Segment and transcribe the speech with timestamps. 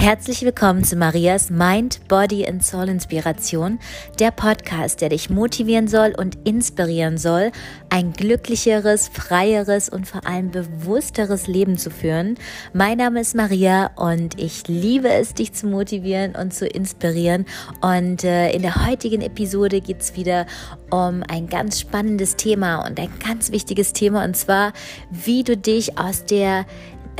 [0.00, 3.78] Herzlich willkommen zu Marias Mind, Body and Soul Inspiration,
[4.18, 7.52] der Podcast, der dich motivieren soll und inspirieren soll,
[7.90, 12.38] ein glücklicheres, freieres und vor allem bewussteres Leben zu führen.
[12.72, 17.44] Mein Name ist Maria und ich liebe es, dich zu motivieren und zu inspirieren.
[17.82, 20.46] Und äh, in der heutigen Episode geht es wieder
[20.88, 24.72] um ein ganz spannendes Thema und ein ganz wichtiges Thema, und zwar,
[25.10, 26.64] wie du dich aus der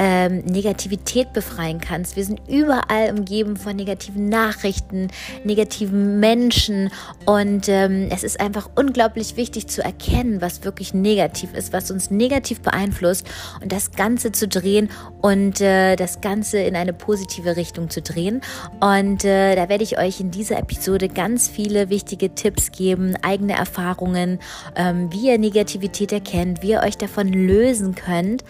[0.03, 2.16] ähm, Negativität befreien kannst.
[2.16, 5.09] Wir sind überall umgeben von negativen Nachrichten,
[5.45, 6.91] negativen Menschen
[7.27, 12.10] und ähm, es ist einfach unglaublich wichtig zu erkennen, was wirklich negativ ist, was uns
[12.10, 13.27] negativ beeinflusst
[13.60, 14.88] und das Ganze zu drehen
[15.21, 18.41] und äh, das Ganze in eine positive Richtung zu drehen.
[18.80, 23.52] Und äh, da werde ich euch in dieser Episode ganz viele wichtige Tipps geben, eigene
[23.52, 24.38] Erfahrungen,
[24.77, 28.45] ähm, wie ihr Negativität erkennt, wie ihr euch davon lösen könnt.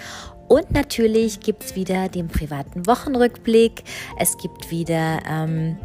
[0.50, 3.84] Und natürlich gibt es wieder den privaten Wochenrückblick.
[4.18, 5.76] Es gibt wieder ähm,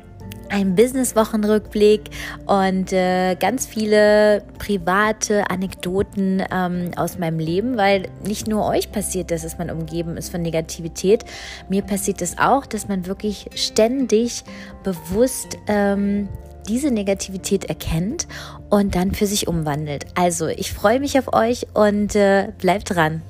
[0.50, 2.10] einen Business-Wochenrückblick
[2.48, 9.30] und äh, ganz viele private Anekdoten ähm, aus meinem Leben, weil nicht nur euch passiert
[9.30, 11.26] das, dass man umgeben ist von Negativität.
[11.70, 14.44] Mir passiert es das auch, dass man wirklich ständig
[14.84, 16.28] bewusst ähm,
[16.68, 18.28] diese Negativität erkennt
[18.72, 20.08] und dann für sich umwandelt.
[20.16, 23.22] Also, ich freue mich auf euch und äh, bleibt dran.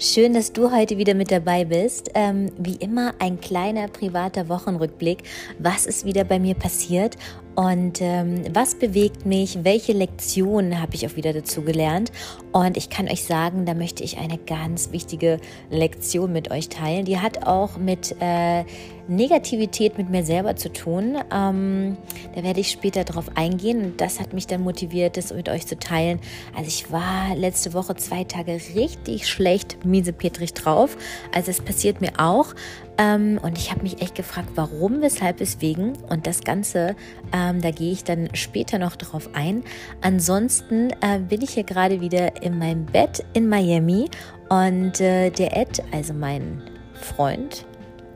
[0.00, 2.12] Schön, dass du heute wieder mit dabei bist.
[2.14, 5.24] Ähm, wie immer ein kleiner privater Wochenrückblick.
[5.58, 7.16] Was ist wieder bei mir passiert
[7.56, 9.64] und ähm, was bewegt mich?
[9.64, 12.12] Welche Lektionen habe ich auch wieder dazu gelernt?
[12.52, 17.04] Und ich kann euch sagen, da möchte ich eine ganz wichtige Lektion mit euch teilen.
[17.04, 18.62] Die hat auch mit äh,
[19.08, 21.16] Negativität mit mir selber zu tun.
[21.32, 21.96] Ähm,
[22.34, 25.66] da werde ich später drauf eingehen und das hat mich dann motiviert, das mit euch
[25.66, 26.20] zu teilen.
[26.54, 30.96] Also ich war letzte Woche zwei Tage richtig schlecht, miesepetrig drauf.
[31.34, 32.54] Also es passiert mir auch.
[32.98, 35.96] Ähm, und ich habe mich echt gefragt, warum, weshalb, weswegen.
[36.08, 36.96] Und das Ganze,
[37.32, 39.62] ähm, da gehe ich dann später noch drauf ein.
[40.00, 44.10] Ansonsten äh, bin ich hier gerade wieder in meinem Bett in Miami
[44.48, 46.62] und äh, der Ed, also mein
[46.94, 47.67] Freund,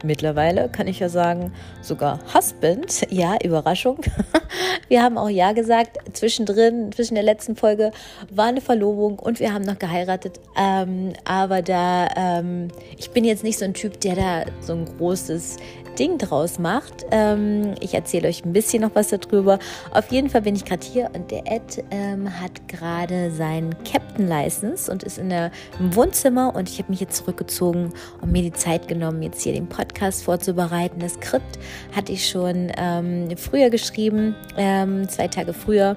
[0.04, 3.06] mittlerweile kann ich ja sagen, sogar Husband.
[3.12, 3.98] Ja, Überraschung.
[4.88, 5.98] Wir haben auch Ja gesagt.
[6.12, 7.92] Zwischendrin, zwischen der letzten Folge
[8.30, 10.40] war eine Verlobung und wir haben noch geheiratet.
[10.56, 12.68] Ähm, aber da, ähm,
[12.98, 15.56] ich bin jetzt nicht so ein Typ, der da so ein großes
[15.98, 17.06] Ding draus macht.
[17.10, 19.58] Ähm, ich erzähle euch ein bisschen noch was darüber.
[19.90, 24.26] Auf jeden Fall bin ich gerade hier und der Ed ähm, hat gerade sein Captain
[24.26, 28.42] License und ist in der, im Wohnzimmer und ich habe mich jetzt zurückgezogen und mir
[28.42, 31.00] die Zeit genommen, jetzt hier den Podcast vorzubereiten.
[31.00, 31.58] Das Skript
[31.94, 35.96] hatte ich schon ähm, früher geschrieben, ähm, zwei Tage früher.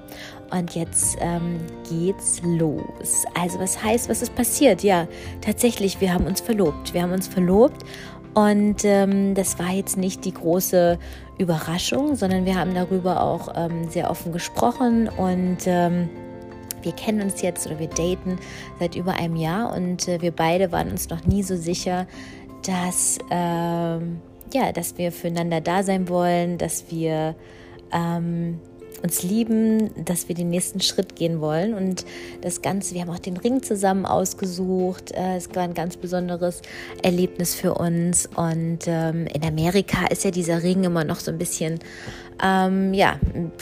[0.51, 3.25] Und jetzt ähm, geht's los.
[3.39, 4.84] Also was heißt, was ist passiert?
[4.84, 5.07] Ja,
[5.41, 6.94] tatsächlich, wir haben uns verlobt.
[6.94, 7.84] Wir haben uns verlobt
[8.35, 11.00] und ähm, das war jetzt nicht die große
[11.38, 16.09] Überraschung, sondern wir haben darüber auch ähm, sehr offen gesprochen und ähm,
[16.84, 18.38] wir kennen uns jetzt oder wir daten
[18.78, 22.07] seit über einem Jahr und äh, wir beide waren uns noch nie so sicher,
[22.66, 24.22] dass, ähm,
[24.53, 27.35] ja, dass wir füreinander da sein wollen, dass wir
[27.94, 28.59] ähm,
[29.05, 31.75] uns lieben, dass wir den nächsten Schritt gehen wollen.
[31.75, 32.05] Und
[32.41, 35.11] das Ganze, wir haben auch den Ring zusammen ausgesucht.
[35.11, 36.63] Äh, es war ein ganz besonderes
[37.03, 38.27] Erlebnis für uns.
[38.35, 41.79] Und ähm, in Amerika ist ja dieser Ring immer noch so ein bisschen,
[42.43, 43.19] ähm, ja,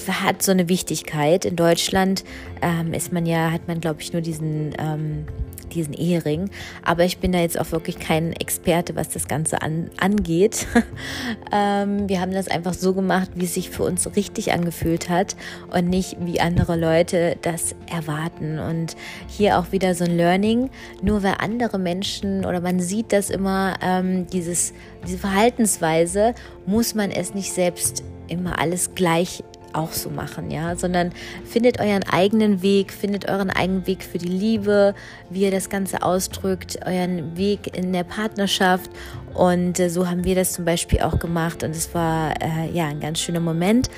[0.08, 1.44] hat so eine Wichtigkeit.
[1.44, 2.24] In Deutschland
[2.62, 5.26] ähm, ist man ja, hat man, glaube ich, nur diesen ähm,
[5.74, 6.50] diesen Ehering.
[6.84, 10.68] Aber ich bin da jetzt auch wirklich kein Experte, was das Ganze an, angeht.
[11.52, 15.36] ähm, wir haben das einfach so gemacht, wie es sich für uns richtig angefühlt hat
[15.72, 18.60] und nicht wie andere Leute das erwarten.
[18.60, 18.96] Und
[19.28, 20.70] hier auch wieder so ein Learning,
[21.02, 24.74] nur weil andere Menschen oder man sieht das immer, ähm, dieses,
[25.06, 26.34] diese Verhaltensweise,
[26.66, 31.12] muss man es nicht selbst immer alles gleich auch so machen, ja, sondern
[31.46, 34.96] findet euren eigenen Weg, findet euren eigenen Weg für die Liebe,
[35.30, 38.90] wie ihr das Ganze ausdrückt, euren Weg in der Partnerschaft
[39.34, 42.88] und äh, so haben wir das zum Beispiel auch gemacht und es war äh, ja
[42.88, 43.90] ein ganz schöner Moment.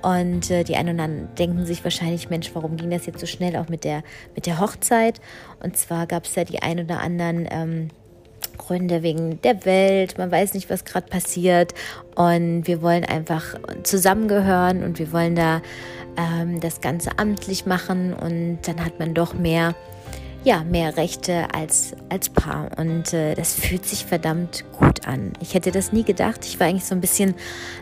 [0.00, 3.26] Und äh, die einen und anderen denken sich wahrscheinlich, Mensch, warum ging das jetzt so
[3.26, 4.04] schnell auch mit der,
[4.36, 5.20] mit der Hochzeit?
[5.60, 7.88] Und zwar gab es ja die ein oder anderen ähm,
[8.68, 11.72] Gründe wegen der Welt, man weiß nicht, was gerade passiert.
[12.14, 15.62] Und wir wollen einfach zusammengehören und wir wollen da
[16.18, 18.12] ähm, das Ganze amtlich machen.
[18.12, 19.74] Und dann hat man doch mehr
[20.44, 22.70] ja, mehr Rechte als, als Paar.
[22.78, 25.32] Und äh, das fühlt sich verdammt gut an.
[25.40, 26.44] Ich hätte das nie gedacht.
[26.44, 27.34] Ich war eigentlich so ein bisschen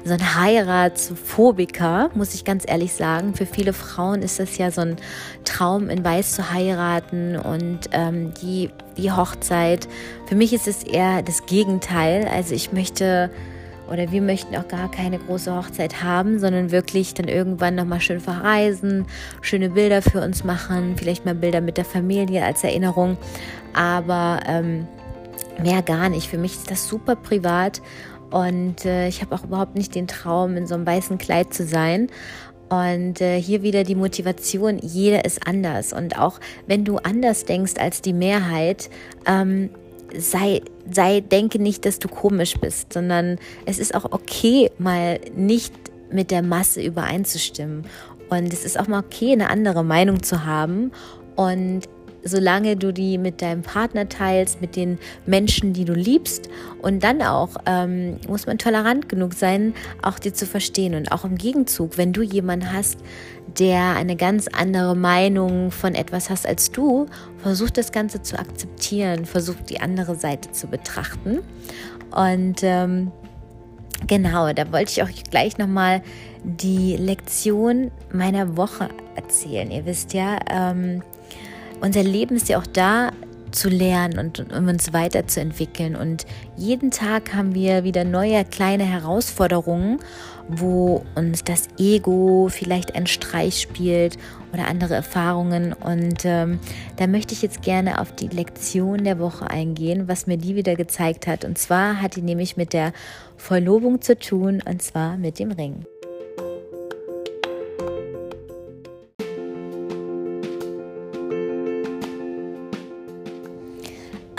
[0.05, 3.35] so ein Heiratsphobiker, muss ich ganz ehrlich sagen.
[3.35, 4.97] Für viele Frauen ist das ja so ein
[5.44, 9.87] Traum, in Weiß zu heiraten und ähm, die, die Hochzeit.
[10.26, 12.26] Für mich ist es eher das Gegenteil.
[12.26, 13.31] Also ich möchte
[13.90, 18.20] oder wir möchten auch gar keine große Hochzeit haben, sondern wirklich dann irgendwann nochmal schön
[18.20, 19.06] verreisen,
[19.40, 23.16] schöne Bilder für uns machen, vielleicht mal Bilder mit der Familie als Erinnerung,
[23.72, 24.86] aber ähm,
[25.62, 26.28] mehr gar nicht.
[26.28, 27.80] Für mich ist das super privat
[28.30, 31.64] und äh, ich habe auch überhaupt nicht den Traum, in so einem weißen Kleid zu
[31.64, 32.08] sein.
[32.68, 35.92] Und äh, hier wieder die Motivation, jeder ist anders.
[35.92, 38.90] Und auch wenn du anders denkst als die Mehrheit,
[39.24, 39.70] ähm,
[40.18, 40.60] sei,
[40.90, 45.72] sei, denke nicht, dass du komisch bist, sondern es ist auch okay, mal nicht
[46.10, 47.84] mit der Masse übereinzustimmen.
[48.28, 50.92] Und es ist auch mal okay, eine andere Meinung zu haben.
[51.36, 51.82] Und
[52.26, 56.49] solange du die mit deinem Partner teilst, mit den Menschen, die du liebst.
[56.82, 60.94] Und dann auch ähm, muss man tolerant genug sein, auch dir zu verstehen.
[60.94, 62.99] Und auch im Gegenzug, wenn du jemanden hast,
[63.58, 67.06] der eine ganz andere Meinung von etwas hast als du,
[67.43, 71.38] versuch das Ganze zu akzeptieren, versuch die andere Seite zu betrachten.
[72.11, 73.12] Und ähm,
[74.06, 76.02] genau, da wollte ich auch gleich nochmal
[76.44, 79.70] die Lektion meiner Woche erzählen.
[79.70, 81.02] Ihr wisst ja, ähm,
[81.81, 83.11] unser Leben ist ja auch da
[83.52, 85.96] zu lernen und um uns weiterzuentwickeln.
[85.96, 86.26] Und
[86.56, 89.99] jeden Tag haben wir wieder neue kleine Herausforderungen,
[90.49, 94.19] wo uns das Ego vielleicht einen Streich spielt
[94.52, 95.73] oder andere Erfahrungen.
[95.73, 96.61] Und ähm,
[96.96, 100.76] da möchte ich jetzt gerne auf die Lektion der Woche eingehen, was mir die wieder
[100.76, 101.44] gezeigt hat.
[101.44, 102.93] Und zwar hat die nämlich mit der
[103.37, 105.84] Verlobung zu tun, und zwar mit dem Ring.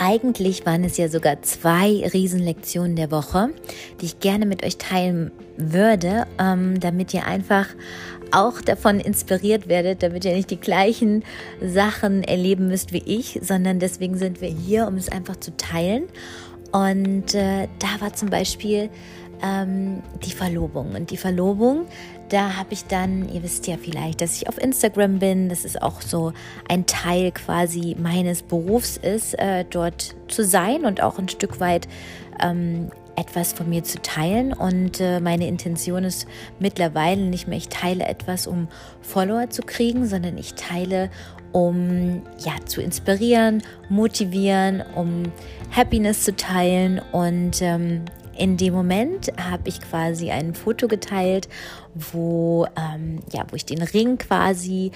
[0.08, 3.50] Eigentlich waren es ja sogar zwei Riesenlektionen der Woche,
[4.00, 7.66] die ich gerne mit euch teilen würde, ähm, damit ihr einfach
[8.30, 11.24] auch davon inspiriert werdet, damit ihr nicht die gleichen
[11.60, 16.04] Sachen erleben müsst wie ich, sondern deswegen sind wir hier, um es einfach zu teilen.
[16.72, 18.88] Und äh, da war zum Beispiel
[19.42, 20.94] ähm, die Verlobung.
[20.94, 21.84] Und die Verlobung,
[22.28, 25.80] da habe ich dann, ihr wisst ja vielleicht, dass ich auf Instagram bin, dass es
[25.80, 26.32] auch so
[26.68, 31.88] ein Teil quasi meines Berufs ist, äh, dort zu sein und auch ein Stück weit
[32.42, 34.52] ähm, etwas von mir zu teilen.
[34.52, 36.26] Und äh, meine Intention ist
[36.58, 38.68] mittlerweile nicht mehr, ich teile etwas, um
[39.00, 41.10] Follower zu kriegen, sondern ich teile,
[41.52, 45.24] um ja zu inspirieren, motivieren, um
[45.70, 48.04] Happiness zu teilen und ähm,
[48.38, 51.48] in dem Moment habe ich quasi ein Foto geteilt,
[51.94, 54.92] wo, ähm, ja, wo ich den Ring quasi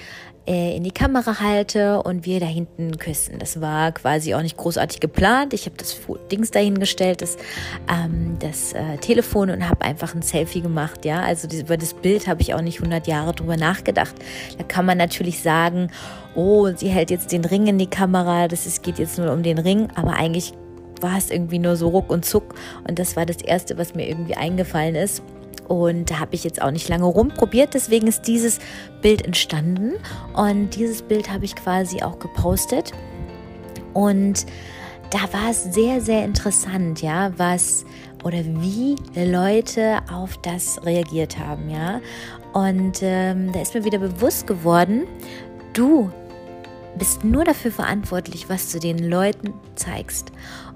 [0.47, 3.39] äh, in die Kamera halte und wir da hinten küssen.
[3.39, 5.53] Das war quasi auch nicht großartig geplant.
[5.53, 5.97] Ich habe das
[6.31, 7.37] Dings dahingestellt, das,
[7.89, 11.05] ähm, das äh, Telefon und habe einfach ein Selfie gemacht.
[11.05, 14.15] Ja, also über das Bild habe ich auch nicht 100 Jahre drüber nachgedacht.
[14.57, 15.89] Da kann man natürlich sagen,
[16.35, 19.43] oh, sie hält jetzt den Ring in die Kamera, das ist, geht jetzt nur um
[19.43, 20.53] den Ring, aber eigentlich
[21.03, 22.55] war es irgendwie nur so ruck und zuck.
[22.87, 25.21] Und das war das Erste, was mir irgendwie eingefallen ist.
[25.67, 28.59] Und da habe ich jetzt auch nicht lange rumprobiert, deswegen ist dieses
[29.01, 29.93] Bild entstanden.
[30.33, 32.91] Und dieses Bild habe ich quasi auch gepostet.
[33.93, 34.45] Und
[35.11, 37.85] da war es sehr, sehr interessant, ja, was
[38.23, 42.01] oder wie Leute auf das reagiert haben, ja.
[42.53, 45.05] Und ähm, da ist mir wieder bewusst geworden,
[45.73, 46.11] du
[46.97, 50.31] bist nur dafür verantwortlich, was du den Leuten zeigst.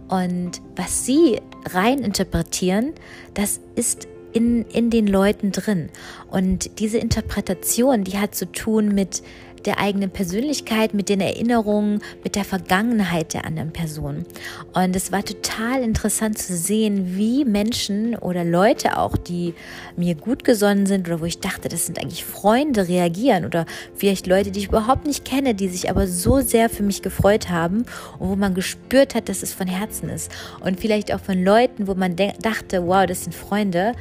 [0.07, 2.93] Und was sie rein interpretieren,
[3.33, 5.89] das ist in, in den Leuten drin.
[6.29, 9.23] Und diese Interpretation, die hat zu tun mit
[9.67, 14.25] der eigenen Persönlichkeit, mit den Erinnerungen, mit der Vergangenheit der anderen Person.
[14.73, 19.53] Und es war total interessant zu sehen, wie Menschen oder Leute auch, die
[19.95, 24.25] mir gut gesonnen sind oder wo ich dachte, das sind eigentlich Freunde, reagieren oder vielleicht
[24.25, 27.85] Leute, die ich überhaupt nicht kenne, die sich aber so sehr für mich gefreut haben
[28.19, 30.31] und wo man gespürt hat, dass es von Herzen ist.
[30.61, 33.93] Und vielleicht auch von Leuten, wo man dachte, wow, das sind Freunde.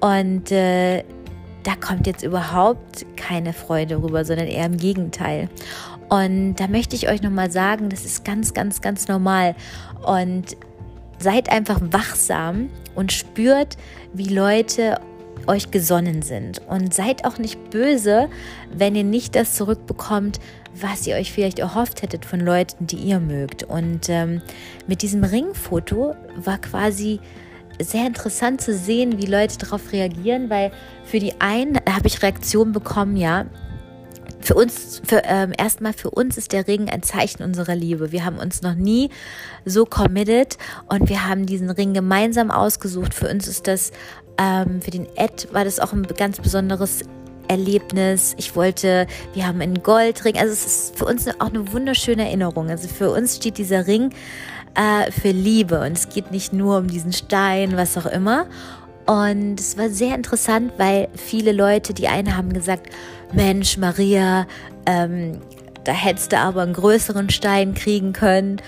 [0.00, 1.02] Und äh,
[1.64, 5.48] da kommt jetzt überhaupt keine Freude rüber, sondern eher im Gegenteil.
[6.08, 9.56] Und da möchte ich euch nochmal sagen, das ist ganz, ganz, ganz normal.
[10.06, 10.56] Und
[11.18, 13.76] seid einfach wachsam und spürt,
[14.12, 15.00] wie Leute
[15.46, 16.60] euch gesonnen sind.
[16.68, 18.28] Und seid auch nicht böse,
[18.72, 20.40] wenn ihr nicht das zurückbekommt,
[20.78, 23.62] was ihr euch vielleicht erhofft hättet von Leuten, die ihr mögt.
[23.62, 24.42] Und ähm,
[24.86, 27.20] mit diesem Ringfoto war quasi
[27.80, 30.70] sehr interessant zu sehen, wie Leute darauf reagieren, weil
[31.04, 33.46] für die einen habe ich Reaktionen bekommen, ja,
[34.44, 38.12] für uns, für, ähm, erstmal für uns ist der Ring ein Zeichen unserer Liebe.
[38.12, 39.08] Wir haben uns noch nie
[39.64, 40.58] so committed
[40.88, 43.14] und wir haben diesen Ring gemeinsam ausgesucht.
[43.14, 43.90] Für uns ist das,
[44.36, 47.04] ähm, für den Ed war das auch ein ganz besonderes
[47.48, 48.34] Erlebnis.
[48.36, 50.36] Ich wollte, wir haben einen Goldring.
[50.36, 52.68] Also es ist für uns auch eine wunderschöne Erinnerung.
[52.68, 54.10] Also für uns steht dieser Ring
[54.74, 58.46] äh, für Liebe und es geht nicht nur um diesen Stein, was auch immer.
[59.06, 62.90] Und es war sehr interessant, weil viele Leute, die einen haben gesagt,
[63.32, 64.46] Mensch, Maria,
[64.86, 65.40] ähm,
[65.84, 68.60] da hättest du aber einen größeren Stein kriegen können.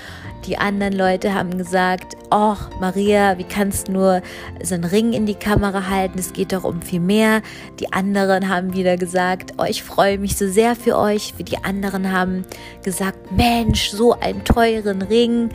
[0.46, 4.22] Die anderen Leute haben gesagt, oh Maria, wie kannst du nur
[4.62, 6.18] so einen Ring in die Kamera halten?
[6.18, 7.42] Es geht doch um viel mehr.
[7.80, 11.34] Die anderen haben wieder gesagt, oh, ich freue mich so sehr für euch.
[11.36, 12.44] Wie die anderen haben
[12.84, 15.50] gesagt, Mensch, so einen teuren Ring.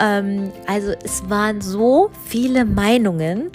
[0.00, 3.50] Ähm, also es waren so viele Meinungen.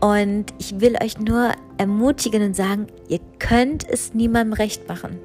[0.00, 5.18] Und ich will euch nur ermutigen und sagen, ihr könnt es niemandem recht machen.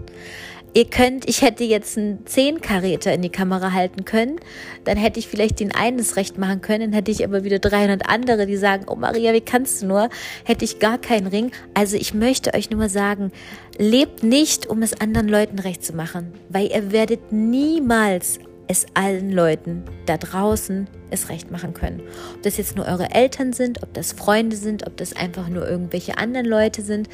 [0.75, 4.37] Ihr könnt, ich hätte jetzt einen 10 Karäter in die Kamera halten können,
[4.85, 7.59] dann hätte ich vielleicht den einen das recht machen können, dann hätte ich aber wieder
[7.59, 10.09] 300 andere, die sagen, oh Maria, wie kannst du nur,
[10.45, 11.51] hätte ich gar keinen Ring.
[11.75, 13.31] Also ich möchte euch nur mal sagen,
[13.77, 19.31] lebt nicht, um es anderen Leuten recht zu machen, weil ihr werdet niemals es allen
[19.31, 22.01] Leuten da draußen es recht machen können.
[22.33, 25.67] Ob das jetzt nur eure Eltern sind, ob das Freunde sind, ob das einfach nur
[25.67, 27.07] irgendwelche anderen Leute sind.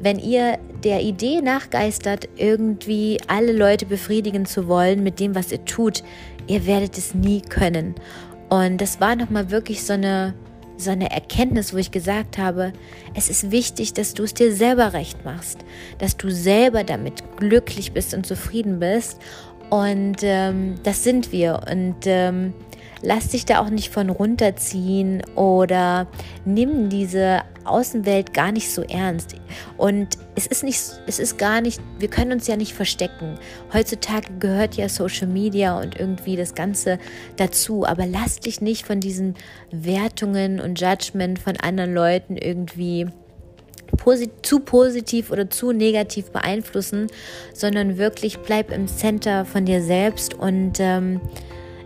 [0.00, 5.64] Wenn ihr der Idee nachgeistert, irgendwie alle Leute befriedigen zu wollen mit dem, was ihr
[5.64, 6.02] tut,
[6.46, 7.94] ihr werdet es nie können.
[8.48, 10.34] Und das war nochmal wirklich so eine,
[10.76, 12.72] so eine Erkenntnis, wo ich gesagt habe,
[13.14, 15.58] es ist wichtig, dass du es dir selber recht machst,
[15.98, 19.20] dass du selber damit glücklich bist und zufrieden bist
[19.70, 21.60] und ähm, das sind wir.
[21.70, 22.52] Und ähm,
[23.02, 26.06] lass dich da auch nicht von runterziehen oder
[26.44, 29.36] nimm diese Außenwelt gar nicht so ernst.
[29.76, 33.38] Und es ist nicht, es ist gar nicht, wir können uns ja nicht verstecken.
[33.72, 36.98] Heutzutage gehört ja Social Media und irgendwie das Ganze
[37.36, 37.86] dazu.
[37.86, 39.34] Aber lass dich nicht von diesen
[39.70, 43.06] Wertungen und Judgment von anderen Leuten irgendwie
[43.96, 47.08] posit zu positiv oder zu negativ beeinflussen,
[47.52, 51.20] sondern wirklich bleib im Center von dir selbst und ähm,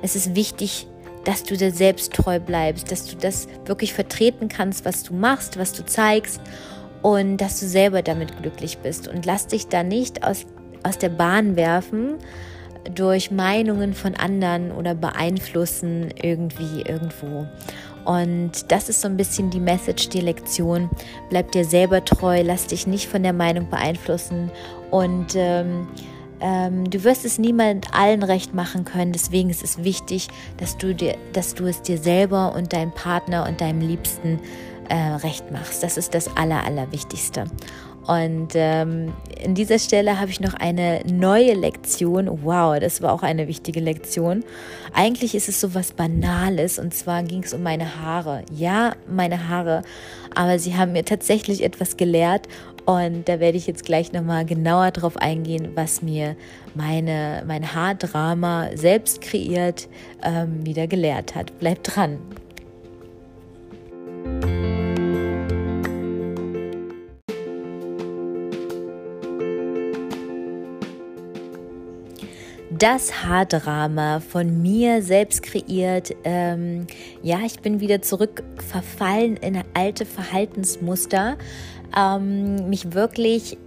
[0.03, 0.87] es ist wichtig,
[1.25, 5.59] dass du dir selbst treu bleibst, dass du das wirklich vertreten kannst, was du machst,
[5.59, 6.41] was du zeigst
[7.03, 10.47] und dass du selber damit glücklich bist und lass dich da nicht aus,
[10.83, 12.15] aus der Bahn werfen
[12.95, 17.47] durch Meinungen von anderen oder beeinflussen irgendwie irgendwo.
[18.05, 20.89] Und das ist so ein bisschen die Message, die Lektion.
[21.31, 24.51] Bleib dir selber treu, lass dich nicht von der Meinung beeinflussen
[24.91, 25.87] und ähm,
[26.41, 29.13] ähm, du wirst es niemand allen recht machen können.
[29.13, 33.47] Deswegen ist es wichtig, dass du, dir, dass du es dir selber und deinem Partner
[33.47, 34.41] und deinem Liebsten
[34.89, 35.83] äh, recht machst.
[35.83, 37.45] Das ist das Aller, Allerwichtigste.
[38.09, 42.41] Und ähm, in dieser Stelle habe ich noch eine neue Lektion.
[42.43, 44.45] Wow, das war auch eine wichtige Lektion.
[44.95, 48.45] Eigentlich ist es so was Banales und zwar ging es um meine Haare.
[48.51, 49.83] Ja, meine Haare,
[50.35, 52.49] aber sie haben mir tatsächlich etwas gelehrt
[52.87, 56.35] und da werde ich jetzt gleich nochmal genauer drauf eingehen, was mir
[56.75, 59.87] meine, mein Haardrama selbst kreiert
[60.23, 61.59] ähm, wieder gelehrt hat.
[61.59, 62.19] Bleibt dran.
[72.79, 76.15] Das Haardrama von mir selbst kreiert.
[76.23, 76.87] Ähm,
[77.23, 81.37] ja, ich bin wieder zurück verfallen in alte Verhaltensmuster,
[81.97, 83.59] ähm, mich wirklich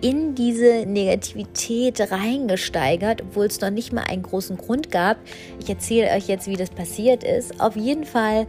[0.00, 5.18] in diese Negativität reingesteigert, obwohl es noch nicht mal einen großen Grund gab.
[5.60, 7.60] Ich erzähle euch jetzt, wie das passiert ist.
[7.60, 8.46] Auf jeden Fall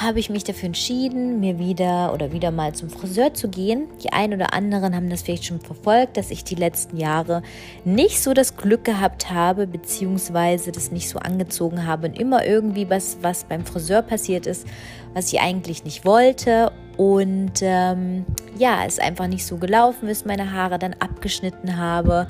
[0.00, 3.88] habe ich mich dafür entschieden, mir wieder oder wieder mal zum Friseur zu gehen.
[4.02, 7.42] Die einen oder anderen haben das vielleicht schon verfolgt, dass ich die letzten Jahre
[7.84, 12.88] nicht so das Glück gehabt habe, beziehungsweise das nicht so angezogen habe und immer irgendwie
[12.88, 14.68] was, was beim Friseur passiert ist,
[15.14, 16.70] was ich eigentlich nicht wollte.
[16.96, 18.24] Und ähm,
[18.56, 22.28] ja, es einfach nicht so gelaufen ist, meine Haare dann abgeschnitten habe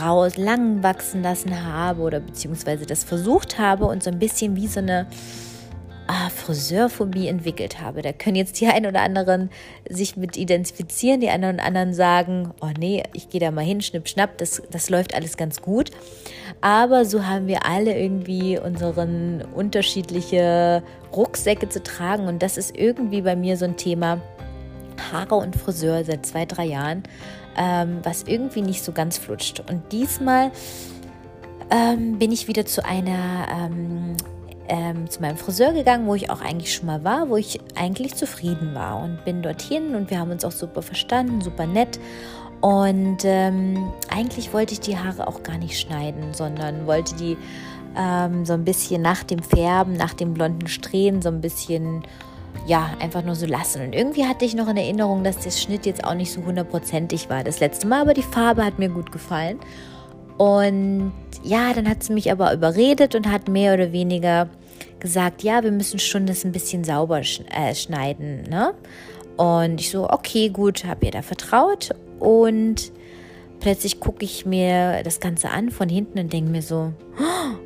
[0.00, 4.66] raus, lang wachsen lassen habe oder beziehungsweise das versucht habe und so ein bisschen wie
[4.66, 5.06] so eine
[6.06, 8.02] ah, Friseurphobie entwickelt habe.
[8.02, 9.50] Da können jetzt die einen oder anderen
[9.88, 13.80] sich mit identifizieren, die anderen und anderen sagen, oh nee, ich gehe da mal hin,
[13.80, 15.90] schnipp, schnapp, das, das läuft alles ganz gut.
[16.60, 20.82] Aber so haben wir alle irgendwie unseren unterschiedliche
[21.14, 24.20] Rucksäcke zu tragen und das ist irgendwie bei mir so ein Thema.
[25.12, 27.02] Haare und Friseur seit zwei, drei Jahren,
[27.56, 29.60] ähm, was irgendwie nicht so ganz flutscht.
[29.68, 30.50] Und diesmal
[31.70, 34.16] ähm, bin ich wieder zu einer ähm,
[34.68, 38.14] ähm, zu meinem Friseur gegangen, wo ich auch eigentlich schon mal war, wo ich eigentlich
[38.14, 41.98] zufrieden war und bin dorthin und wir haben uns auch super verstanden, super nett.
[42.60, 47.36] Und ähm, eigentlich wollte ich die Haare auch gar nicht schneiden, sondern wollte die
[47.96, 52.04] ähm, so ein bisschen nach dem Färben, nach dem blonden Strähnen so ein bisschen
[52.66, 53.82] ja, einfach nur so lassen.
[53.82, 57.28] Und irgendwie hatte ich noch in Erinnerung, dass der Schnitt jetzt auch nicht so hundertprozentig
[57.28, 59.58] war das letzte Mal, aber die Farbe hat mir gut gefallen.
[60.36, 61.12] Und
[61.42, 64.48] ja, dann hat sie mich aber überredet und hat mehr oder weniger
[64.98, 68.44] gesagt, ja, wir müssen schon das ein bisschen sauber äh, schneiden.
[68.48, 68.74] Ne?
[69.36, 71.90] Und ich so, okay, gut, habe ihr da vertraut.
[72.18, 72.92] Und
[73.60, 77.56] plötzlich gucke ich mir das Ganze an von hinten und denke mir so, oh,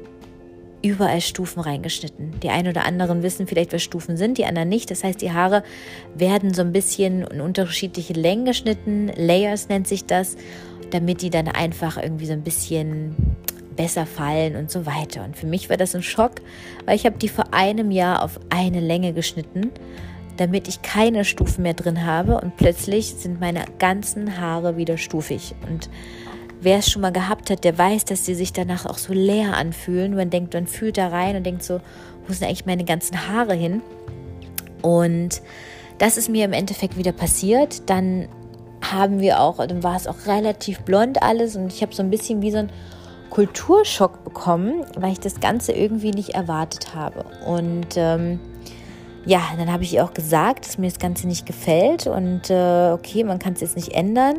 [0.83, 2.41] überall Stufen reingeschnitten.
[2.41, 4.91] Die einen oder anderen wissen vielleicht, was Stufen sind, die anderen nicht.
[4.91, 5.63] Das heißt, die Haare
[6.15, 9.11] werden so ein bisschen in unterschiedliche Längen geschnitten.
[9.17, 10.37] Layers nennt sich das,
[10.91, 13.15] damit die dann einfach irgendwie so ein bisschen
[13.77, 15.25] besser fallen und so weiter.
[15.25, 16.33] Und für mich war das ein Schock,
[16.85, 19.71] weil ich habe die vor einem Jahr auf eine Länge geschnitten,
[20.37, 25.55] damit ich keine Stufen mehr drin habe und plötzlich sind meine ganzen Haare wieder stufig
[25.69, 25.89] und
[26.61, 29.57] wer es schon mal gehabt hat, der weiß, dass sie sich danach auch so leer
[29.57, 30.15] anfühlen.
[30.15, 31.81] Man denkt, man fühlt da rein und denkt so,
[32.27, 33.83] wo sind eigentlich meine ganzen Haare hin?
[34.83, 35.41] Und
[35.99, 37.89] das ist mir im Endeffekt wieder passiert.
[37.89, 38.29] Dann
[38.81, 42.11] haben wir auch, dann war es auch relativ blond alles und ich habe so ein
[42.11, 42.71] bisschen wie so ein
[43.31, 47.25] Kulturschock bekommen, weil ich das Ganze irgendwie nicht erwartet habe.
[47.47, 48.41] Und ähm,
[49.27, 52.93] ja, dann habe ich ihr auch gesagt, dass mir das Ganze nicht gefällt und äh,
[52.93, 54.39] okay, man kann es jetzt nicht ändern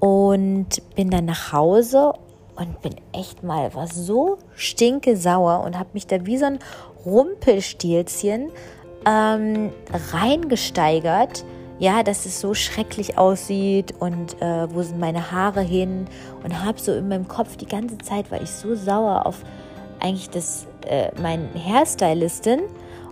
[0.00, 2.14] und bin dann nach Hause
[2.56, 6.58] und bin echt mal was so stinke sauer und habe mich da wie so ein
[7.04, 8.50] Rumpelstilzchen
[9.06, 9.70] ähm,
[10.12, 11.44] reingesteigert.
[11.78, 16.06] Ja, dass es so schrecklich aussieht und äh, wo sind meine Haare hin
[16.42, 19.36] und habe so in meinem Kopf die ganze Zeit war ich so sauer auf
[20.00, 22.60] eigentlich das äh, mein Hairstylistin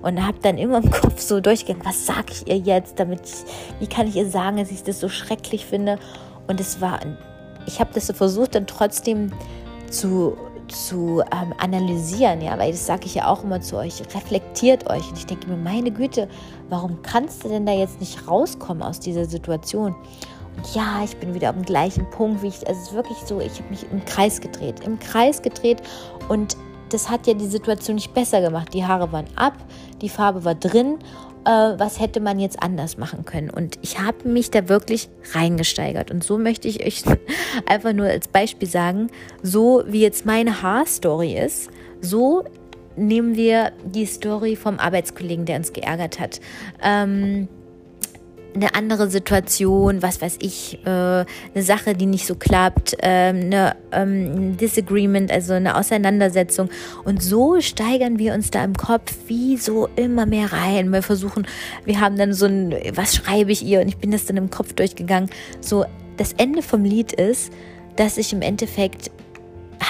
[0.03, 3.81] und habe dann immer im Kopf so durchgegangen, was sage ich ihr jetzt, damit ich,
[3.81, 5.99] wie kann ich ihr sagen, dass ich das so schrecklich finde
[6.47, 7.01] und es war,
[7.67, 9.33] ich habe das so versucht, dann trotzdem
[9.91, 10.37] zu,
[10.69, 15.09] zu ähm, analysieren, ja, weil das sage ich ja auch immer zu euch, reflektiert euch.
[15.09, 16.29] Und ich denke mir, meine Güte,
[16.69, 19.95] warum kannst du denn da jetzt nicht rauskommen aus dieser Situation?
[20.57, 23.41] Und ja, ich bin wieder am gleichen Punkt, wie ich, also es ist wirklich so,
[23.41, 25.83] ich habe mich im Kreis gedreht, im Kreis gedreht
[26.29, 26.57] und
[26.91, 28.73] das hat ja die Situation nicht besser gemacht.
[28.73, 29.55] Die Haare waren ab,
[30.01, 30.99] die Farbe war drin
[31.47, 33.51] äh, was hätte man jetzt anders machen können.
[33.51, 36.11] Und ich habe mich da wirklich reingesteigert.
[36.11, 37.05] Und so möchte ich euch
[37.67, 39.11] einfach nur als Beispiel sagen,
[39.43, 42.45] so wie jetzt meine Haarstory ist, so
[42.97, 46.41] nehmen wir die Story vom Arbeitskollegen, der uns geärgert hat.
[46.83, 47.49] Ähm,
[48.57, 53.77] eine andere Situation, was weiß ich, äh, eine Sache, die nicht so klappt, äh, eine,
[53.93, 56.71] ähm, ein Disagreement, also eine Auseinandersetzung.
[57.05, 60.91] Und so steigern wir uns da im Kopf wie so immer mehr rein.
[60.91, 61.47] Wir versuchen,
[61.85, 63.81] wir haben dann so ein, was schreibe ich ihr?
[63.81, 65.31] Und ich bin das dann im Kopf durchgegangen.
[65.61, 65.85] So,
[66.17, 67.53] das Ende vom Lied ist,
[67.97, 69.11] dass ich im Endeffekt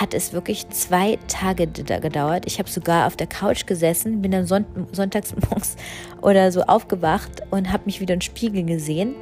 [0.01, 2.45] hat es wirklich zwei Tage gedauert.
[2.47, 5.77] Ich habe sogar auf der Couch gesessen, bin dann son sonntags morgens
[6.21, 9.15] oder so aufgewacht und habe mich wieder im Spiegel gesehen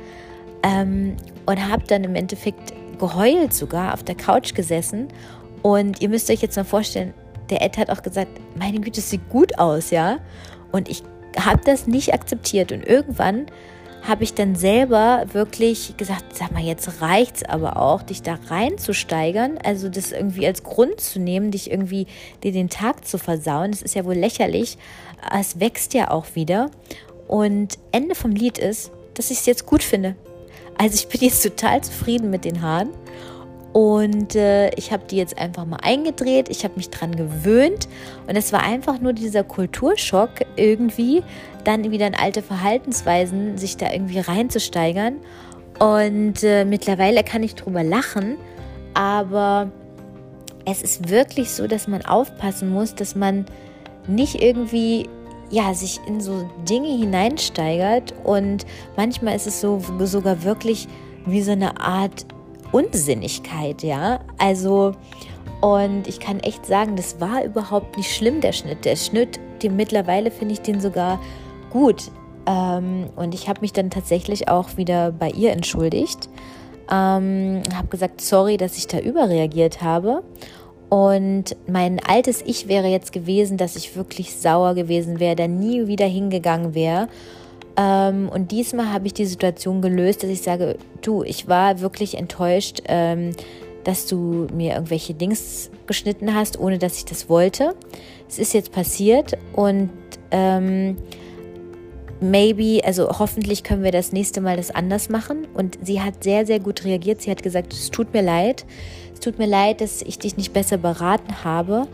[0.62, 5.08] ähm, und habe dann im Endeffekt geheult sogar auf der Couch gesessen.
[5.62, 7.14] Und ihr müsst euch jetzt mal vorstellen,
[7.50, 10.18] der Ed hat auch gesagt, meine Güte, es sieht gut aus, ja.
[10.72, 11.02] Und ich
[11.38, 12.72] habe das nicht akzeptiert.
[12.72, 13.46] Und irgendwann
[14.06, 19.58] habe ich dann selber wirklich gesagt, sag mal, jetzt reicht's aber auch, dich da reinzusteigern,
[19.64, 22.06] also das irgendwie als Grund zu nehmen, dich irgendwie
[22.42, 23.70] dir den Tag zu versauen.
[23.70, 24.76] Das ist ja wohl lächerlich.
[25.32, 26.70] Es wächst ja auch wieder.
[27.28, 30.16] Und Ende vom Lied ist, dass ich es jetzt gut finde.
[30.76, 32.90] Also ich bin jetzt total zufrieden mit den Haaren.
[33.72, 36.48] Und äh, ich habe die jetzt einfach mal eingedreht.
[36.48, 37.88] Ich habe mich dran gewöhnt.
[38.28, 41.24] Und es war einfach nur dieser Kulturschock irgendwie,
[41.64, 45.16] dann wieder in alte Verhaltensweisen sich da irgendwie reinzusteigern.
[45.78, 48.36] Und äh, mittlerweile kann ich drüber lachen.
[48.94, 49.70] Aber
[50.64, 53.44] es ist wirklich so, dass man aufpassen muss, dass man
[54.06, 55.08] nicht irgendwie
[55.50, 60.88] ja, sich in so Dinge hineinsteigert und manchmal ist es so sogar wirklich
[61.26, 62.26] wie so eine Art
[62.72, 64.20] Unsinnigkeit, ja.
[64.38, 64.92] Also,
[65.60, 68.84] und ich kann echt sagen, das war überhaupt nicht schlimm, der Schnitt.
[68.84, 71.20] Der Schnitt, den mittlerweile finde ich den sogar
[71.74, 72.10] gut.
[72.46, 76.30] Ähm, und ich habe mich dann tatsächlich auch wieder bei ihr entschuldigt.
[76.90, 80.22] Ähm, habe gesagt, sorry, dass ich da überreagiert habe.
[80.88, 85.86] Und mein altes Ich wäre jetzt gewesen, dass ich wirklich sauer gewesen wäre, da nie
[85.86, 87.08] wieder hingegangen wäre
[87.76, 92.16] ähm, und diesmal habe ich die Situation gelöst, dass ich sage, du, ich war wirklich
[92.16, 93.32] enttäuscht, ähm,
[93.82, 97.74] dass du mir irgendwelche Dings geschnitten hast, ohne dass ich das wollte.
[98.28, 99.90] Es ist jetzt passiert und
[100.30, 100.96] ähm,
[102.30, 105.46] maybe, also hoffentlich können wir das nächste Mal das anders machen.
[105.54, 107.22] Und sie hat sehr, sehr gut reagiert.
[107.22, 108.64] Sie hat gesagt, es tut mir leid.
[109.12, 111.86] Es tut mir leid, dass ich dich nicht besser beraten habe.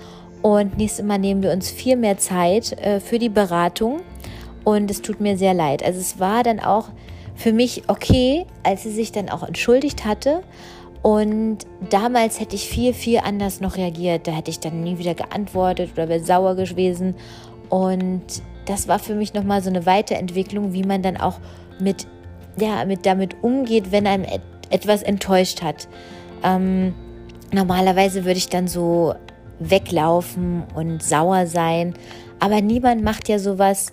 [0.42, 4.00] Und nächstes Mal nehmen wir uns viel mehr Zeit äh, für die Beratung.
[4.64, 5.82] Und es tut mir sehr leid.
[5.82, 6.88] Also es war dann auch
[7.34, 10.42] für mich okay, als sie sich dann auch entschuldigt hatte.
[11.02, 14.26] Und damals hätte ich viel, viel anders noch reagiert.
[14.26, 17.14] Da hätte ich dann nie wieder geantwortet oder wäre sauer gewesen.
[17.70, 18.22] Und
[18.70, 21.40] das war für mich nochmal so eine Weiterentwicklung, wie man dann auch
[21.80, 22.06] mit,
[22.56, 25.88] ja, mit damit umgeht, wenn einem et etwas enttäuscht hat.
[26.44, 26.94] Ähm,
[27.50, 29.14] normalerweise würde ich dann so
[29.58, 31.94] weglaufen und sauer sein,
[32.38, 33.92] aber niemand macht ja sowas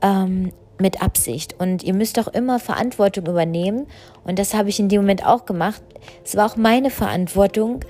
[0.00, 1.56] ähm, mit Absicht.
[1.58, 3.88] Und ihr müsst auch immer Verantwortung übernehmen.
[4.22, 5.82] Und das habe ich in dem Moment auch gemacht.
[6.24, 7.80] Es war auch meine Verantwortung.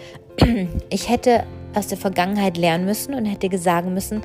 [0.88, 4.22] Ich hätte aus der Vergangenheit lernen müssen und hätte sagen müssen,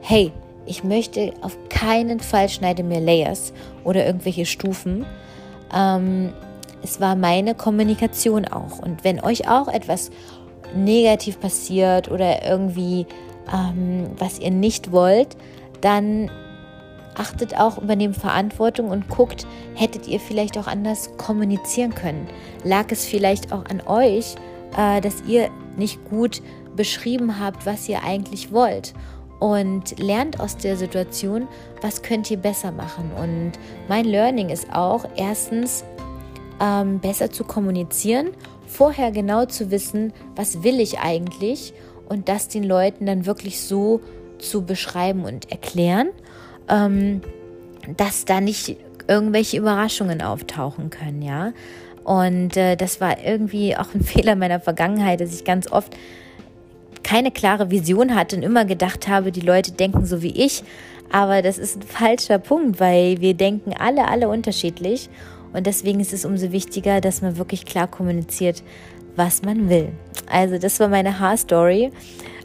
[0.00, 0.32] hey,
[0.66, 3.52] ich möchte auf keinen Fall schneide mir Layers
[3.84, 5.04] oder irgendwelche Stufen.
[5.74, 6.32] Ähm,
[6.82, 8.78] es war meine Kommunikation auch.
[8.78, 10.10] Und wenn euch auch etwas
[10.74, 13.06] negativ passiert oder irgendwie
[13.52, 15.36] ähm, was ihr nicht wollt,
[15.80, 16.30] dann
[17.14, 22.26] achtet auch, übernehmt Verantwortung und guckt, hättet ihr vielleicht auch anders kommunizieren können?
[22.64, 24.36] Lag es vielleicht auch an euch,
[24.76, 26.42] äh, dass ihr nicht gut
[26.74, 28.94] beschrieben habt, was ihr eigentlich wollt?
[29.42, 31.48] Und lernt aus der Situation,
[31.80, 33.10] was könnt ihr besser machen.
[33.20, 33.52] Und
[33.88, 35.82] mein Learning ist auch, erstens,
[36.60, 38.28] ähm, besser zu kommunizieren,
[38.68, 41.74] vorher genau zu wissen, was will ich eigentlich
[42.08, 44.00] und das den Leuten dann wirklich so
[44.38, 46.10] zu beschreiben und erklären,
[46.68, 47.20] ähm,
[47.96, 48.76] dass da nicht
[49.08, 51.52] irgendwelche Überraschungen auftauchen können, ja.
[52.04, 55.96] Und äh, das war irgendwie auch ein Fehler meiner Vergangenheit, dass ich ganz oft
[57.02, 60.64] keine klare Vision hatte und immer gedacht habe, die Leute denken so wie ich.
[61.10, 65.10] Aber das ist ein falscher Punkt, weil wir denken alle, alle unterschiedlich.
[65.52, 68.62] Und deswegen ist es umso wichtiger, dass man wirklich klar kommuniziert,
[69.16, 69.90] was man will.
[70.30, 71.90] Also das war meine Haarstory.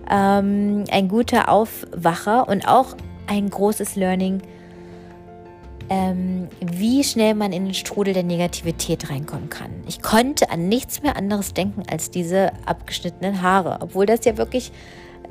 [0.09, 2.95] Ähm, ein guter Aufwacher und auch
[3.27, 4.41] ein großes Learning
[5.89, 9.71] ähm, wie schnell man in den Strudel der Negativität reinkommen kann.
[9.87, 14.71] Ich konnte an nichts mehr anderes denken als diese abgeschnittenen Haare, obwohl das ja wirklich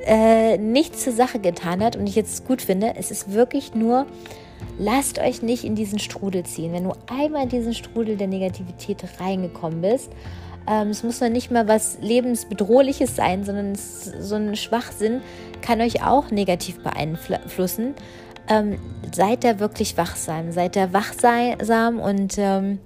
[0.05, 2.93] äh, nichts zur Sache getan hat und ich jetzt gut finde.
[2.97, 4.07] Es ist wirklich nur,
[4.77, 6.73] lasst euch nicht in diesen Strudel ziehen.
[6.73, 10.11] Wenn du einmal in diesen Strudel der Negativität reingekommen bist,
[10.67, 15.21] ähm, es muss noch nicht mal was lebensbedrohliches sein, sondern so ein Schwachsinn
[15.61, 17.95] kann euch auch negativ beeinflussen
[18.49, 18.79] ähm,
[19.13, 22.79] seid da wirklich wachsam, seid da wachsam und ähm,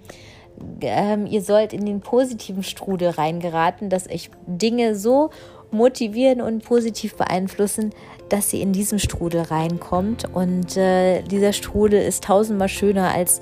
[0.81, 5.29] ähm, ihr sollt in den positiven Strudel reingeraten, dass euch Dinge so
[5.71, 7.91] motivieren und positiv beeinflussen,
[8.29, 10.25] dass ihr in diesem Strudel reinkommt.
[10.33, 13.39] Und äh, dieser Strudel ist tausendmal schöner als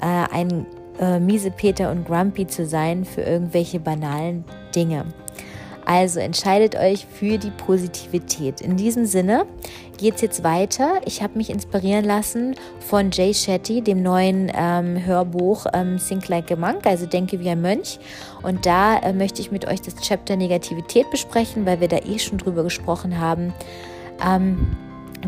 [0.00, 0.66] äh, ein
[1.00, 5.06] äh, miese Peter und Grumpy zu sein für irgendwelche banalen Dinge.
[5.84, 8.60] Also entscheidet euch für die Positivität.
[8.60, 9.46] In diesem Sinne
[9.98, 11.00] geht es jetzt weiter.
[11.04, 16.50] Ich habe mich inspirieren lassen von Jay Shetty, dem neuen ähm, Hörbuch ähm, Think Like
[16.50, 17.98] a Monk, also Denke wie ein Mönch.
[18.42, 22.18] Und da äh, möchte ich mit euch das Chapter Negativität besprechen, weil wir da eh
[22.18, 23.52] schon drüber gesprochen haben.
[24.24, 24.76] Ähm,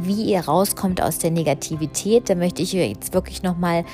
[0.00, 2.28] wie ihr rauskommt aus der Negativität.
[2.28, 3.84] Da möchte ich euch jetzt wirklich nochmal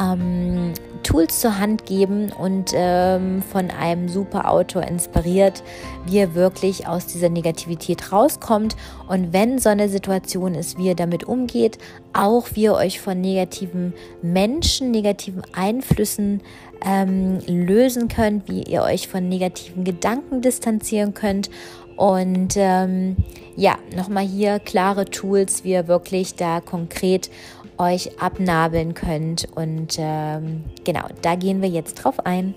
[0.00, 5.62] ähm, Tools zur Hand geben und ähm, von einem super Autor inspiriert,
[6.06, 8.76] wie ihr wirklich aus dieser Negativität rauskommt
[9.08, 11.78] und wenn so eine Situation ist, wie ihr damit umgeht,
[12.12, 16.42] auch wie ihr euch von negativen Menschen, negativen Einflüssen
[16.84, 21.50] ähm, lösen könnt, wie ihr euch von negativen Gedanken distanzieren könnt
[21.96, 23.16] und ähm,
[23.56, 27.30] ja, nochmal hier klare Tools, wie ihr wirklich da konkret
[27.78, 29.48] euch abnabeln könnt.
[29.54, 32.54] Und ähm, genau, da gehen wir jetzt drauf ein.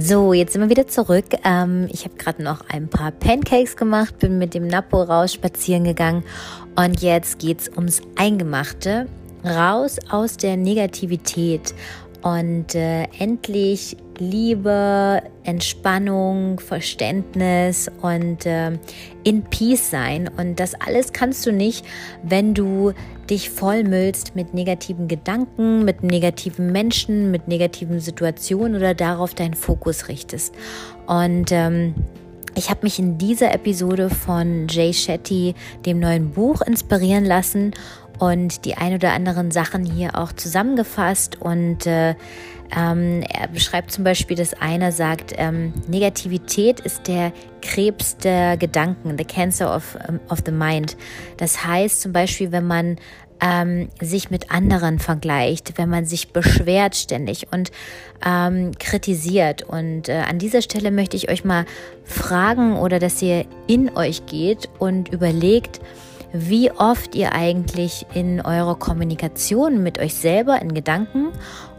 [0.00, 1.24] So, jetzt sind wir wieder zurück.
[1.44, 5.82] Ähm, ich habe gerade noch ein paar Pancakes gemacht, bin mit dem Napo raus spazieren
[5.82, 6.22] gegangen
[6.78, 9.08] und jetzt geht es ums Eingemachte.
[9.44, 11.74] Raus aus der Negativität
[12.22, 18.72] und äh, endlich Liebe, Entspannung, Verständnis und äh,
[19.24, 20.28] in Peace sein.
[20.36, 21.84] Und das alles kannst du nicht,
[22.22, 22.92] wenn du
[23.28, 30.08] dich vollmüllst mit negativen Gedanken, mit negativen Menschen, mit negativen Situationen oder darauf deinen Fokus
[30.08, 30.54] richtest.
[31.06, 31.94] Und ähm,
[32.58, 35.54] ich habe mich in dieser Episode von Jay Shetty,
[35.86, 37.72] dem neuen Buch, inspirieren lassen
[38.18, 42.14] und die ein oder anderen Sachen hier auch zusammengefasst und äh,
[42.76, 49.16] Ähm, er beschreibt zum Beispiel, dass einer sagt, ähm, Negativität ist der Krebs der Gedanken,
[49.16, 49.96] the cancer of,
[50.28, 50.94] of the mind.
[51.38, 52.96] Das heißt zum Beispiel, wenn man
[53.40, 57.70] ähm, sich mit anderen vergleicht, wenn man sich beschwert ständig und
[58.24, 59.62] ähm, kritisiert.
[59.62, 61.64] Und äh, an dieser Stelle möchte ich euch mal
[62.04, 65.80] fragen oder dass ihr in euch geht und überlegt,
[66.32, 71.28] wie oft ihr eigentlich in eurer Kommunikation mit euch selber in Gedanken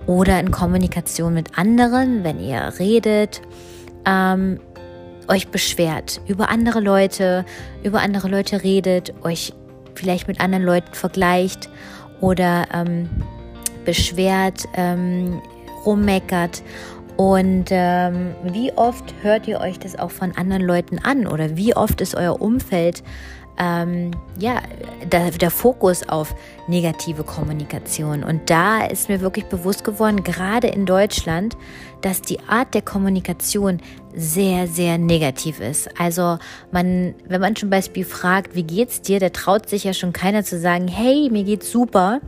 [0.08, 3.41] oder in Kommunikation mit anderen, wenn ihr redet,
[4.06, 4.60] ähm,
[5.28, 7.45] euch beschwert über andere Leute,
[7.84, 9.54] über andere Leute redet, euch
[9.99, 11.69] vielleicht mit anderen Leuten vergleicht
[12.21, 13.09] oder ähm,
[13.85, 15.41] beschwert, ähm,
[15.85, 16.63] rummeckert.
[17.17, 21.75] Und ähm, wie oft hört ihr euch das auch von anderen Leuten an oder wie
[21.75, 23.03] oft ist euer Umfeld
[23.59, 24.62] ähm, ja,
[25.12, 26.33] der, der Fokus auf
[26.67, 28.23] negative Kommunikation.
[28.23, 31.57] Und da ist mir wirklich bewusst geworden, gerade in Deutschland,
[32.01, 33.81] dass die Art der Kommunikation
[34.15, 35.89] sehr, sehr negativ ist.
[36.00, 36.38] Also
[36.72, 40.43] man, wenn man zum Beispiel fragt, wie geht's dir, da traut sich ja schon keiner
[40.43, 42.19] zu sagen, hey, mir geht's super.